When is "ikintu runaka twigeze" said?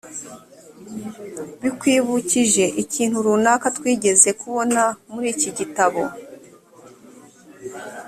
2.83-4.29